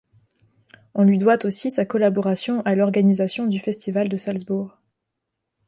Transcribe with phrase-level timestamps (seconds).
[0.95, 4.79] On lui doit aussi sa collaboration à l’organisation du Festival de Salzbourg.